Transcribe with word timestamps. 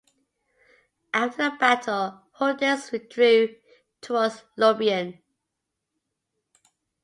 After 1.13 1.51
the 1.51 1.57
battle 1.59 2.21
Hoditz 2.39 2.91
withdrew 2.91 3.53
towards 4.01 4.41
Lublin. 4.57 5.21